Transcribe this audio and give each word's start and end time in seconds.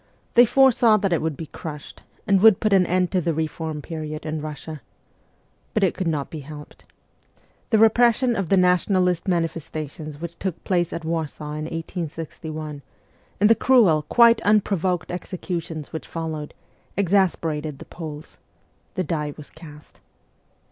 They 0.33 0.45
foresaw 0.45 0.97
that 0.97 1.13
it 1.13 1.21
would 1.21 1.37
be 1.37 1.45
crushed, 1.45 2.01
and 2.25 2.41
would 2.41 2.59
put 2.59 2.73
an 2.73 2.87
end 2.87 3.11
to 3.11 3.21
the 3.21 3.35
reform 3.35 3.83
period 3.83 4.25
in 4.25 4.41
Kussia. 4.41 4.79
But 5.75 5.83
it 5.83 5.93
could 5.93 6.07
not 6.07 6.31
be 6.31 6.39
helped. 6.39 6.85
The 7.69 7.77
repression 7.77 8.35
of 8.35 8.49
the 8.49 8.57
nationalist 8.57 9.27
manifestations 9.27 10.19
which 10.19 10.39
took 10.39 10.63
place 10.63 10.91
at 10.91 11.05
"Warsaw 11.05 11.51
in 11.51 11.65
1861, 11.65 12.81
and 13.39 13.47
the 13.47 13.53
cruel, 13.53 14.01
quite 14.09 14.41
unprovoked 14.41 15.11
executions 15.11 15.93
which 15.93 16.07
followed, 16.07 16.55
exasperated 16.97 17.77
the 17.77 17.85
Poles. 17.85 18.39
The 18.95 19.03
die 19.03 19.35
was 19.37 19.51
cast. 19.51 19.99